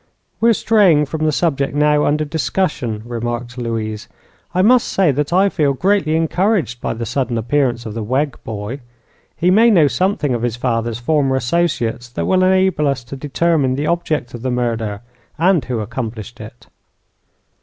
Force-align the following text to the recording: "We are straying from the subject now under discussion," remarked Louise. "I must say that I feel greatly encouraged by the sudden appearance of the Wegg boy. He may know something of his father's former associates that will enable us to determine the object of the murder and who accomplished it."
"We 0.39 0.49
are 0.49 0.53
straying 0.53 1.05
from 1.05 1.25
the 1.25 1.31
subject 1.31 1.75
now 1.75 2.05
under 2.07 2.25
discussion," 2.25 3.03
remarked 3.05 3.55
Louise. 3.55 4.07
"I 4.51 4.63
must 4.63 4.87
say 4.87 5.11
that 5.11 5.31
I 5.31 5.47
feel 5.47 5.73
greatly 5.73 6.15
encouraged 6.15 6.81
by 6.81 6.95
the 6.95 7.05
sudden 7.05 7.37
appearance 7.37 7.85
of 7.85 7.93
the 7.93 8.01
Wegg 8.01 8.39
boy. 8.43 8.79
He 9.37 9.51
may 9.51 9.69
know 9.69 9.87
something 9.87 10.33
of 10.33 10.41
his 10.41 10.55
father's 10.55 10.97
former 10.97 11.35
associates 11.35 12.09
that 12.09 12.25
will 12.25 12.41
enable 12.43 12.87
us 12.87 13.03
to 13.03 13.15
determine 13.15 13.75
the 13.75 13.85
object 13.85 14.33
of 14.33 14.41
the 14.41 14.49
murder 14.49 15.01
and 15.37 15.63
who 15.65 15.81
accomplished 15.81 16.39
it." 16.41 16.65